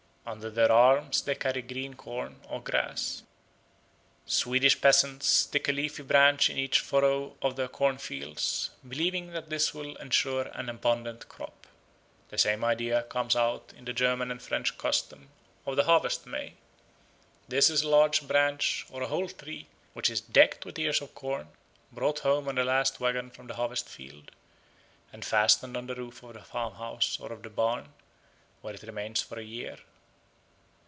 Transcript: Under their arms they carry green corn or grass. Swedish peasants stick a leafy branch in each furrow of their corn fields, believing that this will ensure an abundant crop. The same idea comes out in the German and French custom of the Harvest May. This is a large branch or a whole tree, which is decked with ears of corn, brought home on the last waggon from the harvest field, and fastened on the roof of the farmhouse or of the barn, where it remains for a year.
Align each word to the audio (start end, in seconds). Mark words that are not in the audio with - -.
Under 0.23 0.51
their 0.51 0.71
arms 0.71 1.23
they 1.23 1.35
carry 1.35 1.61
green 1.61 1.95
corn 1.95 2.39
or 2.47 2.61
grass. 2.61 3.23
Swedish 4.25 4.79
peasants 4.79 5.27
stick 5.27 5.67
a 5.67 5.73
leafy 5.73 6.03
branch 6.03 6.49
in 6.49 6.57
each 6.59 6.79
furrow 6.79 7.35
of 7.41 7.55
their 7.57 7.67
corn 7.67 7.97
fields, 7.97 8.69
believing 8.87 9.31
that 9.31 9.49
this 9.49 9.73
will 9.73 9.95
ensure 9.97 10.43
an 10.53 10.69
abundant 10.69 11.27
crop. 11.27 11.67
The 12.29 12.37
same 12.37 12.63
idea 12.63 13.01
comes 13.03 13.35
out 13.35 13.73
in 13.75 13.83
the 13.83 13.91
German 13.91 14.31
and 14.31 14.41
French 14.41 14.77
custom 14.77 15.31
of 15.65 15.75
the 15.75 15.83
Harvest 15.83 16.25
May. 16.25 16.53
This 17.49 17.69
is 17.69 17.81
a 17.81 17.89
large 17.89 18.25
branch 18.25 18.85
or 18.89 19.01
a 19.01 19.07
whole 19.07 19.27
tree, 19.27 19.67
which 19.93 20.09
is 20.09 20.21
decked 20.21 20.63
with 20.65 20.79
ears 20.79 21.01
of 21.01 21.13
corn, 21.13 21.49
brought 21.91 22.19
home 22.19 22.47
on 22.47 22.55
the 22.55 22.63
last 22.63 23.01
waggon 23.01 23.31
from 23.31 23.47
the 23.47 23.55
harvest 23.55 23.89
field, 23.89 24.31
and 25.11 25.25
fastened 25.25 25.75
on 25.75 25.87
the 25.87 25.95
roof 25.95 26.23
of 26.23 26.35
the 26.35 26.41
farmhouse 26.41 27.19
or 27.19 27.33
of 27.33 27.41
the 27.43 27.49
barn, 27.49 27.91
where 28.61 28.75
it 28.75 28.83
remains 28.83 29.21
for 29.21 29.37
a 29.37 29.43
year. 29.43 29.77